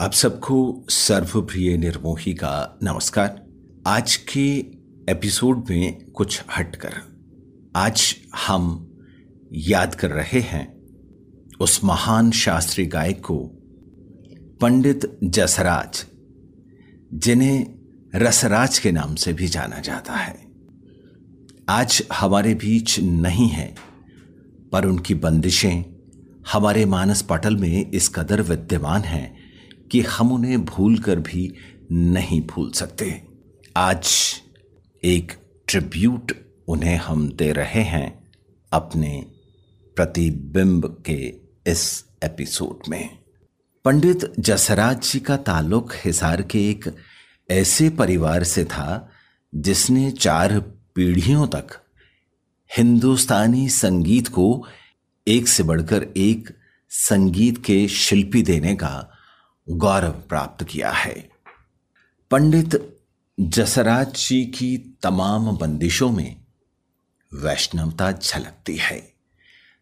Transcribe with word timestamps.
आप 0.00 0.12
सबको 0.12 0.86
सर्वप्रिय 0.88 1.76
निर्मोही 1.76 2.34
का 2.34 2.78
नमस्कार। 2.82 3.46
आज 3.86 4.16
के 4.16 4.58
एपिसोड 5.12 5.64
में 5.70 6.10
कुछ 6.10 6.44
हटकर 6.58 6.94
आज 7.76 8.16
हम 8.46 8.92
याद 9.52 9.94
कर 9.94 10.10
रहे 10.10 10.40
हैं 10.40 10.82
उस 11.60 11.84
महान 11.84 12.30
शास्त्रीय 12.30 12.86
गायक 12.86 13.20
को, 13.20 13.38
पंडित 14.60 15.18
जसराज, 15.24 16.04
जिन्हें 17.14 17.66
रसराज 18.14 18.78
के 18.78 18.92
नाम 18.92 19.14
से 19.14 19.32
भी 19.32 19.46
जाना 19.46 19.80
जाता 19.80 20.12
है। 20.12 20.46
आज 21.68 22.02
हमारे 22.12 22.54
बीच 22.54 23.00
नहीं 23.00 23.48
है, 23.48 23.74
पर 24.72 24.84
उनकी 24.84 25.14
बंदिशें 25.14 25.84
हमारे 26.52 26.84
मानस 26.84 27.22
पटल 27.22 27.56
में 27.56 27.90
इस 27.90 28.08
कदर 28.08 28.42
विद्यमान 28.42 29.02
हैं 29.02 29.39
कि 29.90 30.00
हम 30.00 30.32
उन्हें 30.32 30.64
भूल 30.64 30.98
कर 30.98 31.18
भी 31.18 31.54
नहीं 31.92 32.40
भूल 32.46 32.70
सकते। 32.70 33.22
आज 33.76 34.08
एक 35.04 35.32
ट्रिब्यूट 35.66 36.32
उन्हें 36.68 36.96
हम 36.96 37.28
दे 37.32 37.52
रहे 37.52 37.82
हैं 37.82 38.28
अपने 38.72 39.26
प्रतिबिंब 39.96 41.02
के 41.06 41.34
इस 41.66 42.04
एपिसोड 42.24 42.88
में। 42.88 43.18
पंडित 43.84 44.32
जसराज 44.38 45.02
जी 45.02 45.20
का 45.20 45.36
ताल्लुक 45.36 45.92
हिसार 46.04 46.42
के 46.42 46.70
एक 46.70 46.96
ऐसे 47.50 47.90
परिवार 47.90 48.44
से 48.44 48.64
था 48.64 49.10
जिसने 49.54 50.10
चार 50.10 50.60
पीढ़ियों 50.94 51.46
तक 51.46 51.66
हिंदुस्तानी 52.76 53.68
संगीत 53.68 54.28
को 54.28 54.66
एक 55.28 55.48
से 55.48 55.62
बढ़कर 55.62 56.02
एक 56.02 56.48
संगीत 56.90 57.64
के 57.64 57.88
शिल्पी 57.88 58.42
देने 58.42 58.74
का 58.74 59.10
गौरव 59.68 60.10
प्राप्त 60.10 60.64
किया 60.64 60.90
है। 60.90 61.30
पंडित 62.30 63.00
जसराज 63.40 64.14
जी 64.14 64.44
की 64.44 64.76
तमाम 65.02 65.56
बंदिशों 65.56 66.10
में 66.12 66.36
वैष्णवता 67.34 68.12
झलकती 68.12 68.76
है। 68.76 69.12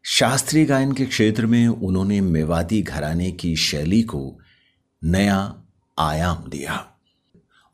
शास्त्रीय 0.03 0.65
गायन 0.65 0.93
के 0.93 1.07
क्षेत्र 1.07 1.47
में 1.47 1.69
उन्होंने 1.69 2.21
मेवाती 2.21 2.83
घराने 2.83 3.31
की 3.31 3.57
शैली 3.57 4.03
को 4.03 4.39
नया 5.05 5.63
आयाम 5.99 6.45
दिया। 6.49 6.87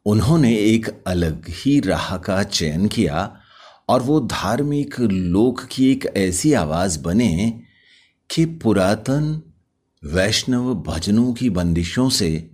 उन्होंने 0.06 0.56
एक 0.56 1.04
अलग 1.06 1.46
ही 1.48 1.80
राह 1.80 2.16
का 2.16 2.42
चयन 2.42 2.88
किया 2.88 3.40
और 3.88 4.02
वो 4.02 4.20
धार्मिक 4.20 5.00
लोक 5.00 5.64
की 5.64 5.92
एक 5.92 6.06
ऐसी 6.16 6.52
आवाज़ 6.52 7.02
बने 7.02 7.60
कि 8.30 8.44
पुरातन 8.44 9.42
वैष्णव 10.06 10.74
भजनों 10.74 11.32
की 11.32 11.50
बंदिशों 11.50 12.08
से 12.08 12.50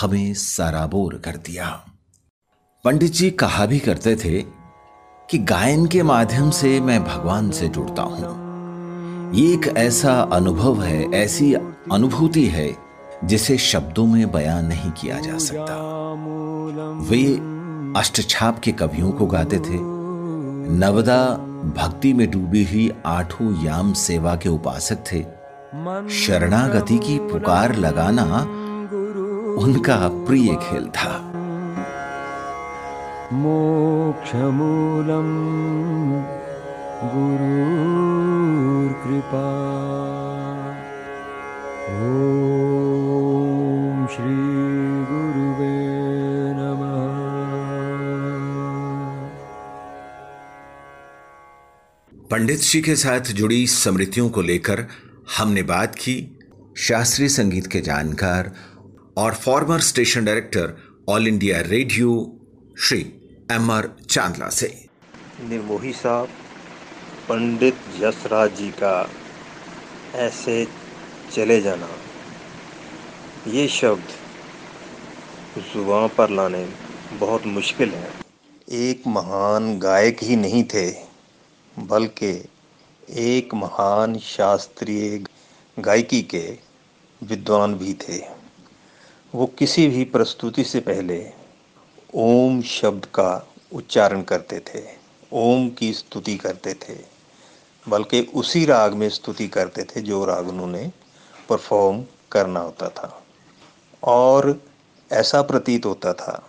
हमें 0.00 0.34
सराबोर 0.34 1.14
कर 1.24 1.36
दिया। 1.36 1.86
पंडित 2.84 3.12
जी 3.12 3.30
कहा 3.30 3.66
भी 3.66 3.78
करते 3.78 4.16
थे 4.16 4.42
कि 5.30 5.38
गायन 5.38 5.86
के 5.86 6.02
माध्यम 6.02 6.50
से 6.50 6.80
मैं 6.80 7.04
भगवान 7.04 7.50
से 7.50 7.68
जुड़ता 7.68 8.02
हूँ। 8.02 9.34
ये 9.34 9.52
एक 9.52 9.74
ऐसा 9.76 10.20
अनुभव 10.20 10.82
है, 10.82 11.12
ऐसी 11.12 11.54
अनुभूति 11.92 12.46
है, 12.46 12.76
जिसे 13.24 13.58
शब्दों 13.58 14.06
में 14.06 14.32
बयान 14.32 14.66
नहीं 14.66 14.90
किया 14.90 15.20
जा 15.20 15.38
सकता। 15.38 15.74
वे 17.10 17.24
अष्टछाप 18.00 18.58
के 18.58 18.72
कवियों 18.72 19.12
को 19.12 19.26
गाते 19.26 19.58
थे। 19.58 19.78
नवदा 20.70 21.34
भक्ति 21.76 22.12
में 22.12 22.30
डूबी 22.30 22.64
हुई 22.64 22.92
आठों 23.06 23.64
याम 23.64 23.92
सेवा 23.92 24.36
के 24.36 24.48
उपासक 24.48 25.04
थे। 25.12 25.35
शरणागति 26.10 26.98
की 26.98 27.18
पुकार 27.18 27.76
लगाना 27.76 28.24
उनका 29.62 30.26
प्रिय 30.26 30.54
खेल 30.54 30.86
था। 30.86 31.32
मोक्षमूलम 33.32 35.30
गुरु 37.14 38.94
कृपा। 39.04 39.46
ओम 41.96 44.06
श्री 44.06 44.36
गुरुवे 45.10 45.86
पंडित 52.30 52.60
जी 52.60 52.82
के 52.82 52.96
साथ 52.96 53.20
जुड़ी 53.20 53.66
स्मृतियों 53.66 54.28
को 54.28 54.42
लेकर 54.42 54.86
हमने 55.26 55.62
बात 55.62 55.94
की 55.94 56.14
शास्त्रीय 56.78 57.28
संगीत 57.28 57.66
के 57.66 57.80
जानकार 57.80 58.50
और 59.16 59.34
former 59.34 59.80
station 59.80 60.24
director 60.24 60.76
All 61.08 61.28
India 61.28 61.60
Radio 61.60 62.12
Shri 62.78 63.00
M 63.52 63.70
R 63.70 63.88
Chandla 64.10 64.48
से। 64.50 64.68
निर्मोही 65.40 65.92
साहब, 65.92 66.28
पंडित 67.28 67.76
यशराज 68.00 68.54
जी 68.56 68.68
का 68.72 68.94
ऐसे 70.16 70.66
चले 71.32 71.60
जाना, 71.60 71.88
ये 73.48 73.68
शब्द 73.70 74.08
ज़ुबान 75.64 76.08
पर 76.08 76.30
लाने 76.30 76.66
बहुत 77.20 77.46
मुश्किल 77.48 77.90
है। 77.90 78.10
एक 78.86 79.06
महान 79.08 79.78
गायक 79.78 80.22
ही 80.22 80.36
नहीं 80.36 80.64
थे, 80.64 80.90
बल्कि 81.76 82.32
एक 83.10 83.54
महान 83.54 84.18
शास्त्रीय 84.18 85.24
गायकी 85.78 86.22
के 86.22 86.58
विद्वान 87.22 87.74
भी 87.74 87.94
थे। 87.94 88.22
वो 89.34 89.46
किसी 89.46 89.88
भी 89.88 90.04
प्रस्तुति 90.04 90.64
से 90.64 90.80
पहले 90.80 91.32
ओम 92.14 92.62
शब्द 92.62 93.04
का 93.04 93.46
उच्चारण 93.72 94.22
करते 94.22 94.60
थे, 94.60 94.84
ओम 95.32 95.68
की 95.68 95.92
स्तुति 95.92 96.36
करते 96.36 96.74
थे, 96.74 96.96
बल्कि 97.88 98.20
उसी 98.34 98.64
राग 98.64 98.94
में 98.94 99.10
स्तुति 99.10 99.48
करते 99.48 99.82
थे 99.82 100.00
जो 100.00 100.24
राग 100.24 100.48
उन्होंने 100.48 100.92
परफॉर्म 101.48 102.04
करना 102.32 102.60
होता 102.60 102.88
था। 102.88 103.22
और 104.02 104.62
ऐसा 105.12 105.42
प्रतीत 105.42 105.86
होता 105.86 106.12
था 106.12 106.48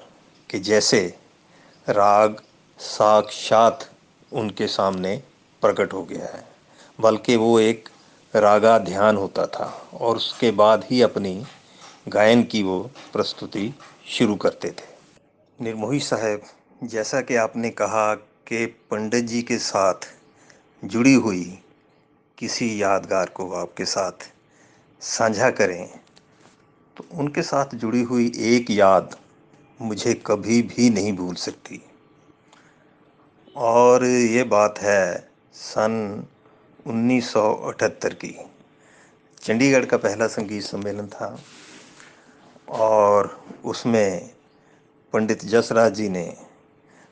कि 0.49 0.59
जैसे 0.59 1.17
राग 1.89 2.41
साक्षात 2.79 3.91
उनके 4.33 4.67
सामने 4.67 5.23
प्रकट 5.67 5.93
हो 5.93 6.03
गया 6.03 6.25
है। 6.25 6.43
बल्कि 6.99 7.35
वो 7.35 7.59
एक 7.59 7.89
रागा 8.33 8.77
ध्यान 8.79 9.17
होता 9.17 9.45
था 9.45 9.65
और 9.93 10.15
उसके 10.15 10.51
बाद 10.51 10.85
ही 10.91 11.01
अपनी 11.01 11.43
गायन 12.09 12.43
की 12.43 12.63
वो 12.63 12.79
प्रस्तुति 13.13 13.73
शुरू 14.07 14.35
करते 14.35 14.69
थे। 14.69 14.95
निर्मोही 15.59 15.99
साहब, 15.99 16.41
जैसा 16.83 17.21
कि 17.21 17.35
आपने 17.35 17.69
कहा 17.69 18.13
कि 18.15 18.65
पंडित 18.91 19.25
जी 19.25 19.41
के 19.41 19.57
साथ 19.57 20.07
जुड़ी 20.83 21.13
हुई 21.13 21.43
किसी 22.37 22.81
यादगार 22.81 23.29
को 23.29 23.51
आपके 23.51 23.85
साथ 23.85 24.29
साझा 25.01 25.49
करें 25.49 25.87
तो 26.97 27.05
उनके 27.13 27.41
साथ 27.41 27.75
जुड़ी 27.75 28.01
हुई 28.01 28.31
एक 28.47 28.71
याद 28.71 29.15
मुझे 29.81 30.13
कभी 30.25 30.61
भी 30.61 30.89
नहीं 30.89 31.13
भूल 31.13 31.35
सकती। 31.35 31.81
और 33.55 34.05
ये 34.05 34.43
बात 34.43 34.79
है 34.79 35.26
सन 35.57 35.93
1978 36.85 38.13
की। 38.13 38.35
चंडीगढ़ 39.43 39.85
का 39.85 39.97
पहला 39.97 40.27
संगीत 40.27 40.63
सम्मेलन 40.63 41.07
था 41.07 41.37
और 42.79 43.29
उसमें 43.65 44.29
पंडित 45.13 45.45
जसराज 45.45 45.93
जी 45.93 46.09
ने 46.09 46.25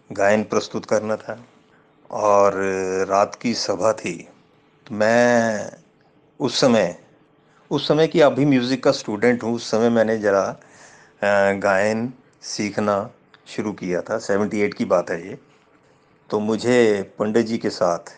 गायन 0.09 0.43
प्रस्तुत 0.43 0.85
करना 0.85 1.15
था 1.15 1.37
और 2.09 2.53
रात 3.09 3.35
की 3.35 3.53
सभा 3.53 3.91
थी। 3.93 4.15
तो 4.87 4.95
मैं 4.95 5.71
उस 6.39 6.59
समय 6.61 6.97
उस 7.71 7.87
समय 7.87 8.07
की 8.07 8.19
अभी 8.21 8.45
म्यूज़िक 8.45 8.83
का 8.83 8.91
स्टूडेंट 8.91 9.43
हूँ, 9.43 9.53
उस 9.55 9.69
समय 9.71 9.89
मैंने 9.89 10.17
ज़रा 10.17 11.55
गायन 11.59 12.11
सीखना 12.43 13.09
शुरू 13.47 13.71
किया 13.73 14.01
था। 14.01 14.17
सेवेंटी 14.19 14.59
एट 14.61 14.73
की 14.73 14.85
बात 14.85 15.09
है 15.09 15.27
ये। 15.27 15.37
तो 16.29 16.39
मुझे 16.39 17.01
पंडित 17.19 17.45
जी 17.45 17.57
के 17.57 17.69
साथ 17.69 18.13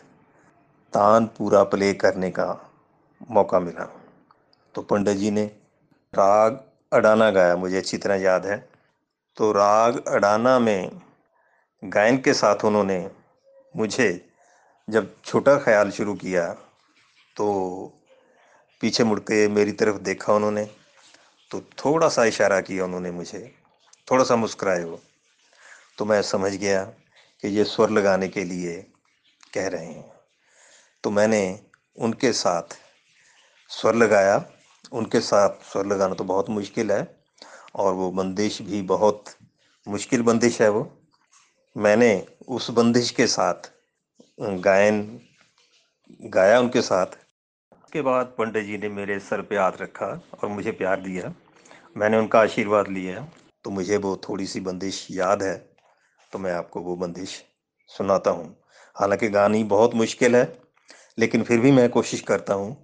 तान 0.93 1.25
पूरा 1.37 1.63
प्ले 1.63 1.93
करने 1.95 2.29
का 2.31 2.47
मौका 3.31 3.59
मिला। 3.59 3.85
तो 4.75 4.81
पंडित 4.81 5.17
जी 5.17 5.31
ने 5.31 5.43
राग 6.13 6.63
अडाना 6.91 7.29
गाया, 7.31 7.55
मुझे 7.55 7.77
अच्छी 7.77 7.97
तरह 7.97 8.15
याद 8.15 8.45
है। 8.45 8.57
तो 9.37 9.51
राग 9.51 10.07
अडाना 10.07 10.57
में 10.59 11.01
गायन 11.83 12.17
के 12.17 12.33
साथ 12.33 12.65
उन्होंने 12.65 12.99
मुझे 13.75 14.09
जब 14.87 15.13
छोटा 15.25 15.57
ख्याल 15.59 15.91
शुरू 15.91 16.13
किया 16.15 16.47
तो 17.35 17.45
पीछे 18.81 19.03
मुड़ 19.03 19.19
के 19.19 19.47
मेरी 19.47 19.71
तरफ़ 19.71 19.97
देखा 20.01 20.33
उन्होंने 20.33 20.65
तो 21.51 21.61
थोड़ा 21.79 22.07
सा 22.09 22.25
इशारा 22.25 22.59
किया 22.61 22.85
उन्होंने 22.85 23.11
मुझे, 23.11 23.39
थोड़ा 24.07 24.23
सा 24.23 24.35
मुस्कुराए 24.35 24.83
वो 24.83 24.99
तो 25.97 26.05
मैं 26.05 26.21
समझ 26.23 26.51
गया 26.53 26.83
कि 27.43 27.47
ये 27.47 27.63
स्वर 27.65 27.89
लगाने 27.89 28.27
के 28.27 28.43
लिए 28.43 28.75
कह 29.53 29.67
रहे 29.67 29.85
हैं। 29.85 30.16
तो 31.03 31.11
मैंने 31.11 31.59
उनके 31.97 32.31
साथ 32.33 32.77
स्वर 33.71 33.95
लगाया। 33.95 34.43
उनके 34.91 35.19
साथ 35.19 35.63
स्वर 35.63 35.85
लगाना 35.85 36.13
तो 36.13 36.23
बहुत 36.23 36.49
मुश्किल 36.49 36.91
है 36.91 37.05
और 37.75 37.93
वो 37.93 38.11
बंदिश 38.11 38.61
भी 38.61 38.81
बहुत 38.81 39.23
मुश्किल 39.87 40.21
बंदिश 40.21 40.61
है 40.61 40.69
वो। 40.69 40.89
मैंने 41.75 42.11
उस 42.47 42.69
बंदिश 42.71 43.09
के 43.11 43.27
साथ 43.27 43.71
गायन 44.39 45.01
गाया 46.25 46.59
उनके 46.59 46.81
साथ। 46.81 47.05
उसके 47.83 48.01
बाद 48.01 48.25
पंडित 48.37 48.65
जी 48.65 48.77
ने 48.77 48.89
मेरे 48.89 49.19
सर 49.19 49.41
पे 49.41 49.57
हाथ 49.57 49.71
रखा 49.81 50.05
और 50.43 50.49
मुझे 50.49 50.71
प्यार 50.71 51.01
दिया। 51.01 51.33
मैंने 51.97 52.17
उनका 52.17 52.39
आशीर्वाद 52.39 52.87
लिया। 52.87 53.27
तो 53.63 53.69
मुझे 53.69 53.97
वो 53.97 54.15
थोड़ी 54.29 54.45
सी 54.47 54.59
बंदिश 54.59 55.07
याद 55.11 55.43
है। 55.43 55.55
तो 56.33 56.39
मैं 56.39 56.53
आपको 56.53 56.81
वो 56.81 56.95
बंदिश 56.95 57.43
सुनाता 57.89 58.31
हूँ। 58.31 58.55
हालाँकि 58.95 59.29
गानी 59.29 59.63
बहुत 59.63 59.93
मुश्किल 59.93 60.35
है। 60.35 60.45
लेकिन 61.17 61.43
फिर 61.43 61.59
भी 61.59 61.71
मैं 61.71 61.89
कोशिश 61.89 62.21
करता 62.21 62.53
हूँ, 62.53 62.75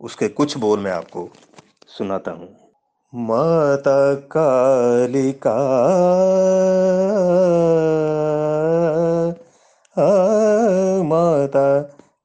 उसके 0.00 0.28
कुछ 0.28 0.56
बोल 0.56 0.80
मैं 0.80 0.92
आपको 0.92 1.28
सुनाता 1.88 2.30
हूँ। 2.30 2.48
माता 3.14 4.14
कालिका 4.14 5.54
माता 11.02 11.80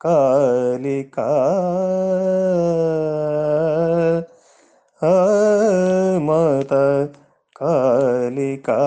कालिका 0.06 1.28
माता 6.20 7.06
कालिका 7.56 8.80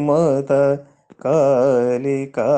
माता 0.00 0.93
कालिका। 1.26 2.50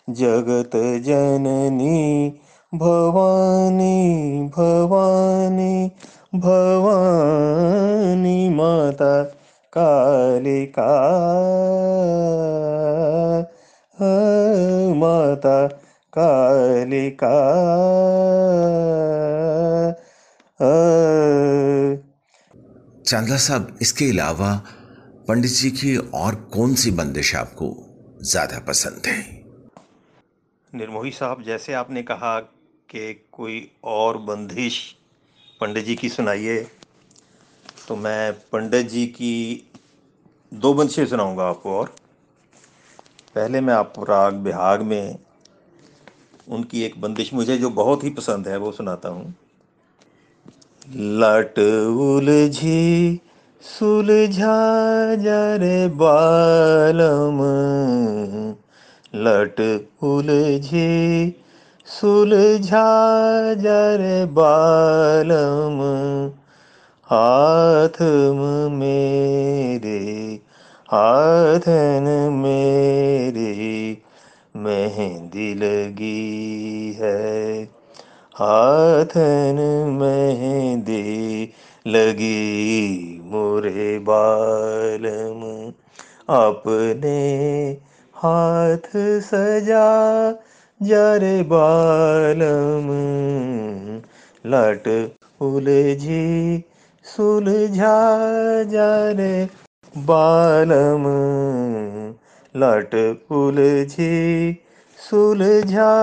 जगत 0.10 0.72
जननी 0.76 2.34
भवानी 2.76 4.50
भवानी 4.58 5.92
भवानी 6.36 8.50
माता 8.50 9.24
कालिका। 9.78 10.92
माता 14.96 15.85
कालिका। 16.18 17.36
चांदला 23.06 23.38
साहब 23.38 23.78
इसके 23.82 24.10
अलावा 24.10 24.54
पंडित 25.28 25.52
जी 25.52 25.70
की 25.72 25.96
और 26.16 26.36
कौन 26.54 26.74
सी 26.76 26.92
बंदिश 26.92 27.36
आपको 27.36 27.68
ज़्यादा 28.24 28.60
पसंद 28.68 29.08
है? 29.08 29.20
निर्मोही 30.74 31.12
साहब 31.12 31.44
जैसे 31.44 31.74
आपने 31.74 32.04
कहा 32.04 32.40
कि 32.90 33.14
कोई 33.32 33.60
और 33.84 34.18
बंदिश 34.24 34.80
पंडित 35.62 35.86
जी 35.86 35.96
की 35.96 36.10
सुनाइए 36.10 36.58
तो 37.88 37.96
मैं 37.96 38.34
पंडित 38.52 38.88
जी 38.88 39.06
की 39.08 39.36
दो 40.52 40.74
बंदिशें 40.74 41.06
सुनाऊँगा 41.06 41.44
आपको 41.44 41.78
और। 41.80 41.94
पहले 43.36 43.62
मैं 43.62 43.74
आपको 43.74 44.04
राग 44.04 44.34
बिहाग 44.44 44.82
में 44.82 45.18
उनकी 46.50 46.84
एक 46.84 47.02
बंदिश 47.02 47.34
मुझे 47.34 47.58
जो 47.58 47.70
बहुत 47.70 48.04
ही 48.04 48.10
पसंद 48.10 48.48
है, 48.48 48.58
वो 48.58 48.72
सुनाता 48.72 49.10
हूँ। 49.10 49.36
लट 50.96 51.60
उलझी 51.90 53.20
सुलझा 53.62 55.16
जरे 55.16 55.88
बालम। 55.88 57.40
लट 59.16 59.88
उलझी 60.04 61.30
सुलझा 61.86 62.84
जरे 63.54 64.26
बालम। 64.26 65.76
हाथ 67.06 68.02
मेरे, 68.72 70.40
हाथन 70.92 72.30
मेरे 72.32 73.55
मेहंदी 74.96 75.56
लगी 75.56 76.94
है। 77.00 77.64
हाथन 78.36 79.56
मेहंदी 80.02 81.44
लगी, 81.88 83.20
मोरे 83.26 84.00
बालम 84.00 85.72
अपने 86.30 87.72
हाथ 88.16 88.90
सजा, 89.22 90.32
जरे 90.84 91.42
बालम 91.42 92.88
लट 94.46 95.12
उलझी, 95.42 96.64
सुलझा, 97.04 98.24
जरे 98.64 99.50
बालम 99.98 101.04
लट 102.60 103.22
उलझी 103.32 104.62
सुलझा। 105.10 105.94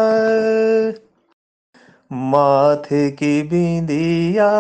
माथे 2.13 3.11
की 3.11 3.43
बिंदिया 3.43 4.53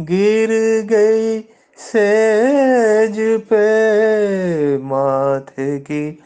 गिर 0.00 0.48
गई 0.86 1.40
सेज 1.78 3.40
पे। 3.40 4.78
माथे 4.78 5.78
की 5.78 6.18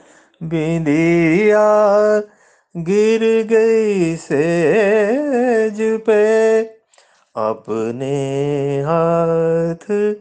बिंदिया 0.43 1.69
गिर 2.77 3.47
गई 3.47 4.17
सेज 4.17 6.01
पे। 6.01 6.61
अपने 7.37 8.17
हाथ 8.81 10.15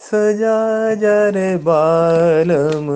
सजा 0.00 0.94
जा 0.94 1.28
रे 1.28 1.56
बालम। 1.56 2.86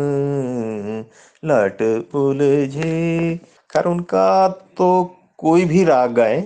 लट 1.42 1.82
उलझी 2.14 3.36
खैर 3.70 3.84
उनका 3.84 4.48
तो 4.76 4.88
कोई 5.38 5.64
भी 5.64 5.84
राग 5.84 6.12
गाए, 6.12 6.38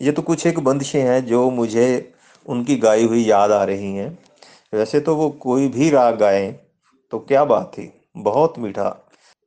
ये 0.00 0.12
तो 0.12 0.22
कुछ 0.22 0.46
एक 0.46 0.58
बंदिशें 0.60 1.02
हैं 1.02 1.24
जो 1.26 1.50
मुझे 1.52 2.12
उनकी 2.46 2.76
गाई 2.76 3.04
हुई 3.04 3.24
याद 3.24 3.52
आ 3.52 3.62
रही 3.64 3.94
हैं। 3.94 4.18
वैसे 4.74 5.00
तो 5.00 5.14
वो 5.16 5.28
कोई 5.40 5.68
भी 5.68 5.90
राग 5.90 6.18
गाए 6.18 6.50
तो 7.12 7.18
क्या 7.18 7.44
बात 7.44 7.70
थी, 7.74 7.90
बहुत 8.16 8.58
मीठा। 8.58 8.96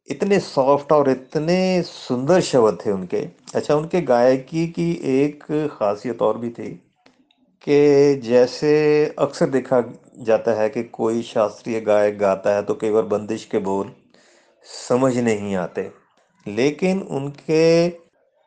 इतने 0.08 0.40
सॉफ्ट 0.40 0.92
और 0.92 1.10
इतने 1.10 1.82
सुंदर 1.84 2.42
शब्द 2.42 2.78
थे 2.86 2.92
उनके। 2.92 3.18
अच्छा 3.56 3.76
उनके 3.76 4.02
गायकी 4.02 4.68
की 4.70 4.92
एक 5.14 5.44
खासियत 5.72 6.22
और 6.22 6.38
भी 6.38 6.50
थी 6.50 6.72
कि 7.64 8.22
जैसे 8.24 8.74
अक्सर 9.20 9.50
देखा 9.50 9.84
जाता 10.20 10.52
है 10.62 10.70
कि 10.70 10.84
कोई 10.84 11.22
शास्त्रीय 11.24 11.80
गायक 11.82 12.18
गाता 12.20 12.56
है 12.56 12.64
तो 12.64 12.74
केवल 12.76 13.02
बंदिश 13.08 13.46
के 13.46 13.60
बोल 13.60 13.92
समझ 14.90 15.18
नहीं 15.18 15.56
आते। 15.56 15.92
लेकिन 16.48 17.02
उनके 17.02 17.90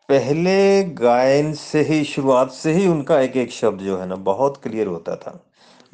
पहले 0.09 0.85
गायन 0.85 1.53
से 1.53 1.81
ही, 1.81 2.05
शुरुआत 2.05 2.51
से 2.51 2.73
ही 2.73 2.87
उनका 2.87 3.21
एक 3.21 3.37
एक 3.37 3.51
शब्द 3.51 3.81
जो 3.81 3.99
है 3.99 4.07
ना, 4.07 4.17
बहुत 4.17 4.57
क्लियर 4.63 4.87
होता 4.87 5.17
था। 5.17 5.45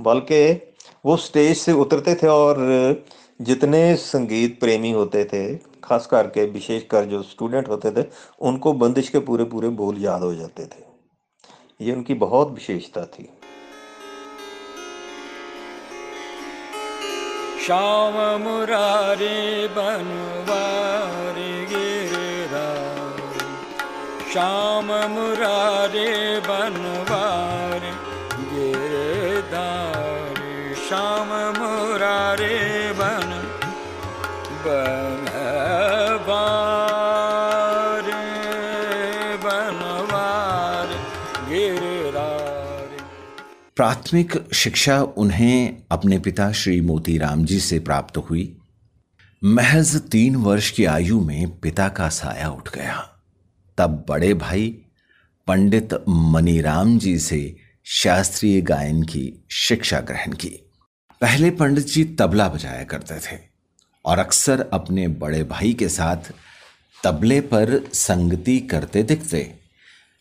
बल्कि 0.01 0.53
वो 1.07 1.17
स्टेज 1.17 1.57
से 1.57 1.73
उतरते 1.73 2.15
थे 2.15 2.27
और 2.27 2.57
जितने 3.43 3.97
संगीत 3.97 4.61
प्रेमी 4.61 4.91
होते 4.91 5.25
थे, 5.25 5.57
खास 5.85 6.07
करके 6.07 6.47
विशेषकर 6.47 7.05
जो 7.05 7.23
स्टूडेंट 7.23 7.69
होते 7.69 7.91
थे, 7.91 8.07
उनको 8.41 8.73
बंदिश 8.73 9.09
के 9.09 9.19
पूरे 9.19 9.45
पूरे 9.45 9.69
बोल 9.69 9.99
याद 9.99 10.23
हो 10.23 10.35
जाते 10.35 10.67
थे। 10.67 10.89
ये 11.81 11.93
उनकी 11.93 12.15
बहुत 12.15 12.51
विशेषता 12.51 13.05
थी। 13.05 13.29
श्याम 17.69 18.15
मुरारे 18.43 19.39
बनवारे 19.77 21.49
गिरधारी 21.71 23.49
श्याम 24.33 24.89
मुरारे 25.15 26.13
बनवारे 26.49 27.93
गिरधारी। 28.53 30.55
श्याम 30.89 31.31
मुरारे 31.59 32.57
बन 33.01 33.29
बनवारे 34.65 35.93
बनवारे 39.45 39.98
प्राथमिक 43.79 44.55
शिक्षा 44.55 45.03
उन्हें 45.03 45.77
अपने 45.91 46.19
पिता 46.19 46.53
श्री 46.53 46.81
मोतीराम 46.81 47.45
जी 47.45 47.61
से 47.61 47.79
प्राप्त 47.79 48.17
हुई। 48.17 48.57
महज 49.45 49.97
तीन 49.97 50.37
वर्ष 50.37 50.71
की 50.71 50.85
आयु 50.85 51.21
में 51.21 51.59
पिता 51.59 51.89
का 51.89 52.09
साया 52.09 52.51
उठ 52.51 52.75
गया। 52.75 53.23
तब 53.79 54.07
बड़े 54.09 54.35
भाई 54.35 54.79
पंडित 55.47 55.89
मनीराम 56.09 56.99
जी 56.99 57.19
से 57.19 57.57
शास्त्रीय 57.85 58.61
गायन 58.61 59.03
की 59.03 59.45
शिक्षा 59.51 60.01
ग्रहण 60.01 60.33
की। 60.33 60.71
पहले 61.21 61.51
पंडित 61.51 61.87
जी 61.87 62.05
तबला 62.05 62.49
बजाया 62.49 62.85
करते 62.85 63.15
थे 63.15 63.41
और 64.05 64.19
अक्सर 64.19 64.71
अपने 64.73 65.09
बड़े 65.09 65.43
भाई 65.43 65.73
के 65.73 65.89
साथ 65.89 66.33
तबले 67.05 67.41
पर 67.41 67.91
संगति 67.93 68.61
करते 68.61 69.03
दिखते। 69.03 69.59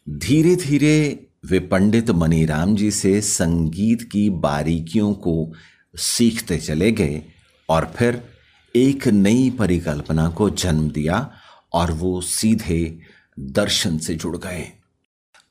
धीरे 0.10 0.56
धीरे 0.56 1.26
वे 1.46 1.60
पंडित 1.60 2.10
मनीराम 2.10 2.75
जी 2.75 2.91
से 2.91 3.22
संगीत 3.22 4.01
की 4.01 4.29
बारीकियों 4.29 5.13
को 5.13 5.53
सीखते 5.96 6.58
चले 6.58 6.91
गए 6.91 7.24
और 7.70 7.94
फिर 7.98 8.24
एक 8.75 9.08
नई 9.08 9.50
परिकल्पना 9.50 10.29
को 10.29 10.50
जन्म 10.50 10.89
दिया 10.89 11.32
और 11.74 11.91
वो 11.91 12.22
सीधे 12.22 13.00
दर्शन 13.39 13.98
से 13.98 14.15
जुड़ 14.15 14.38
गए। 14.38 14.72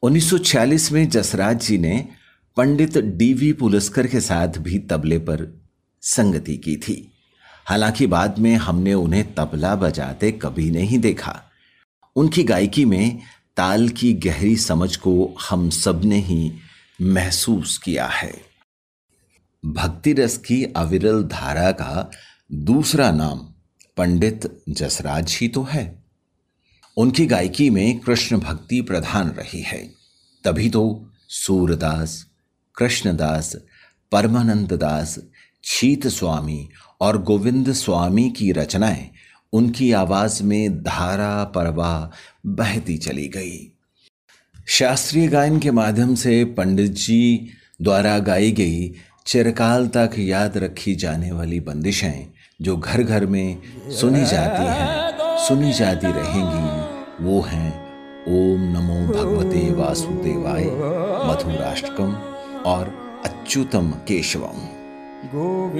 1946 0.02 0.93
में 0.93 1.09
जसराज 1.09 1.66
जी 1.66 1.78
ने 1.78 2.09
पंडित 2.57 2.99
डीवी 2.99 3.52
पुलस्कर 3.52 4.07
के 4.07 4.21
साथ 4.21 4.49
भी 4.49 4.78
तबले 4.78 5.19
पर 5.19 5.61
संगति 6.02 6.57
की 6.57 6.76
थी। 6.76 7.12
हालाँकि 7.66 8.07
बाद 8.07 8.38
में 8.38 8.57
हमने 8.57 8.95
उन्हें 8.95 9.35
तबला 9.35 9.76
बजाते 9.76 10.33
कभी 10.33 10.71
नहीं 10.71 10.99
देखा। 10.99 11.43
उनकी 12.16 12.43
गायकी 12.43 12.85
में 12.85 13.21
ताल 13.57 13.89
की 13.89 14.13
गहरी 14.13 14.57
समझ 14.57 14.97
को 14.97 15.35
हम 15.51 15.71
सबने 15.71 16.19
ही 16.19 16.53
महसूस 17.03 17.79
किया 17.79 18.07
है। 18.07 18.41
भक्ति 19.67 20.13
रस 20.13 20.39
की 20.39 20.65
अविरल 20.65 21.23
धारा 21.25 21.71
का 21.71 22.11
दूसरा 22.53 23.11
नाम 23.11 23.39
पंडित 23.97 24.63
जसराज 24.69 25.39
ही 25.41 25.49
तो 25.49 25.63
है। 25.63 26.05
उनकी 26.97 27.27
गायकी 27.27 27.71
में 27.71 27.99
कृष्ण 27.99 28.39
भक्ति 28.39 28.81
प्रधान 28.81 29.29
रही 29.29 29.61
है। 29.61 29.91
तभी 30.45 30.71
तो 30.71 31.13
सूरदास, 31.29 32.27
कृष्णदास, 32.77 33.57
परमानंद 34.13 34.73
दास 34.73 35.19
छीत 35.65 36.07
स्वामी 36.07 36.69
और 37.01 37.23
गोविंद 37.23 37.73
स्वामी 37.73 38.31
की 38.31 38.53
रचनाएँ 38.53 39.11
उनकी 39.53 39.93
आवाज़ 39.93 40.43
में 40.43 40.83
धारा 40.83 41.45
परवाह 41.45 42.17
बहती 42.47 42.97
चली 42.97 43.29
गई। 43.29 43.73
शास्त्रीय 44.67 45.29
गायन 45.29 45.59
के 45.59 45.71
माध्यम 45.71 46.15
से 46.15 46.45
पंडित 46.45 46.91
जी 46.91 47.50
द्वारा 47.83 48.19
गाई 48.19 48.53
गई 48.53 48.95
चिरकाल 49.26 49.87
तक 49.87 50.11
याद 50.19 50.57
रखी 50.57 50.95
जाने 50.95 51.33
वाली 51.33 51.61
बंदिशें 51.61 52.26
जो 52.62 52.76
घर 52.76 53.03
घर 53.03 53.26
में 53.26 53.59
सुनी 53.91 54.25
जाती 54.25 54.65
हैं, 54.65 55.12
सुनी 55.49 55.73
जाती 55.73 56.07
रहेंगी, 56.07 57.25
वो 57.25 57.41
हैं, 57.41 57.73
ओम 58.29 58.61
नमो 58.61 59.12
भगवते 59.12 59.71
वासुदेवाय, 59.71 60.65
मधुराष्टकम 61.26 62.12
और 62.67 62.95
अच्युतम 63.25 63.91
केशवम। 63.91 64.75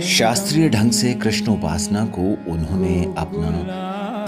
शास्त्रीय 0.00 0.68
ढंग 0.68 0.90
से 0.90 1.14
कृष्ण 1.14 1.52
उपासना 1.52 2.04
को 2.06 2.52
उन्होंने 2.52 3.14
अपना 3.18 3.48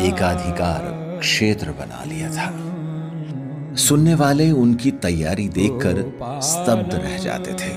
एकाधिकार 0.04 1.18
क्षेत्र 1.20 1.70
बना 1.70 2.04
लिया 2.04 2.30
था। 2.30 3.74
सुनने 3.76 4.14
वाले 4.14 4.50
उनकी 4.50 4.90
तैयारी 4.90 5.48
देखकर 5.48 6.02
स्तब्ध 6.42 6.94
रह 6.94 7.18
जाते 7.18 7.52
थे। 7.52 7.72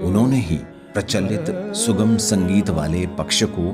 उन्होंने 0.00 0.36
ही 0.36 0.56
प्रचलित 0.94 1.72
सुगम 1.76 2.16
संगीत 2.16 2.70
वाले 2.70 3.06
पक्ष 3.06 3.42
को 3.42 3.66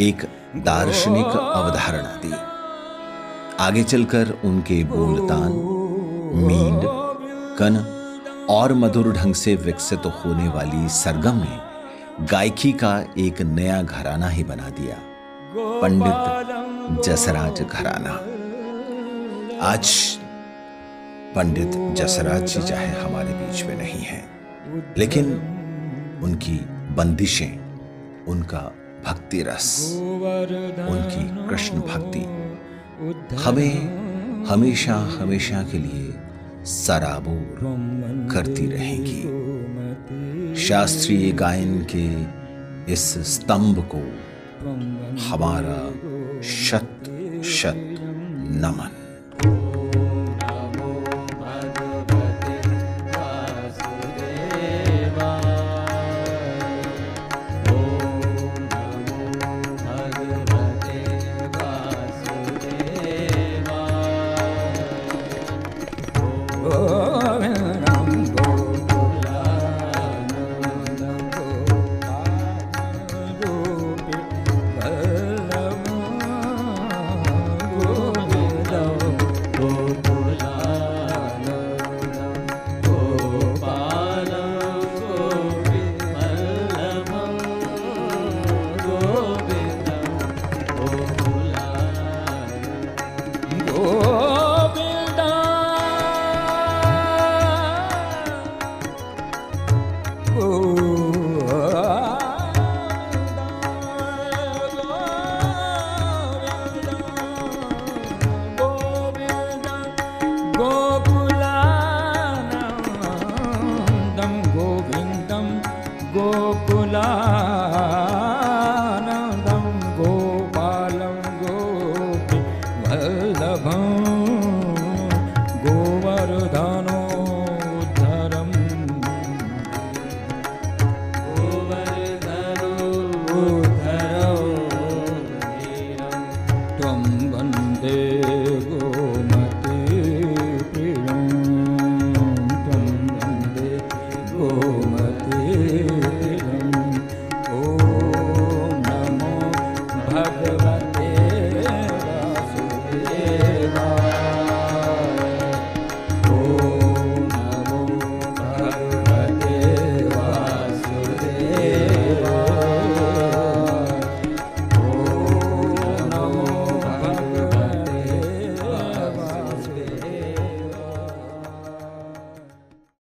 एक 0.00 0.22
दार्शनिक 0.56 1.36
अवधारणा 1.36 2.14
दी। 2.24 2.32
आगे 3.60 3.84
चलकर 3.84 4.38
उनके 4.44 4.84
बोलतान, 4.84 5.52
मींड, 6.44 6.82
कन 7.58 7.76
और 8.50 8.72
मधुर 8.74 9.12
ढंग 9.12 9.34
से 9.34 9.54
विकसित 9.56 10.06
होने 10.06 10.48
वाली 10.48 10.88
सरगम 10.88 11.36
ने 11.36 11.73
गायकी 12.20 12.70
का 12.72 13.04
एक 13.18 13.40
नया 13.42 13.82
घराना 13.82 14.28
ही 14.28 14.42
बना 14.44 14.68
दिया। 14.70 14.96
पंडित 15.80 17.02
जसराज 17.04 17.62
घराना। 17.62 18.12
आज 19.62 19.88
पंडित 21.34 21.72
जसराज 21.96 22.42
जी 22.46 22.62
चाहे 22.62 22.86
हमारे 23.00 23.32
बीच 23.32 23.62
में 23.64 23.76
नहीं 23.76 24.02
है, 24.02 24.22
लेकिन 24.98 25.32
उनकी 26.22 26.56
बंदिशें, 26.96 28.24
उनका 28.26 28.60
भक्ति 29.06 29.42
रस, 29.42 29.68
उनकी 30.90 31.48
कृष्ण 31.48 31.80
भक्ति 31.82 32.24
हमें 33.36 34.44
हमेशा 34.46 34.94
हमेशा 35.20 35.62
के 35.62 35.78
लिए 35.78 36.12
सराबोर 36.64 38.28
करती 38.32 38.66
रहेंगी। 38.66 39.22
शास्त्रीय 40.56 41.32
गायन 41.32 41.86
के 41.94 42.06
इस 42.92 43.04
स्तंभ 43.34 43.88
को 43.94 43.98
हमारा 45.28 45.78
शत 46.42 47.00
शत 47.44 47.74
नमन। 48.50 49.73